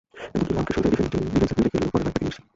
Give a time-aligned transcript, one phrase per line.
[0.35, 2.45] এমনকি লামকে শুরুতে ডিফেন্সিভ মিডে খেলিয়েও পরে রাইট ব্যাকে নিয়ে এসেছেন।